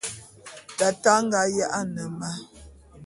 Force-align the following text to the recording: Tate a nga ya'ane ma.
Tate 0.77 1.07
a 1.15 1.15
nga 1.25 1.41
ya'ane 1.57 2.03
ma. 2.19 2.31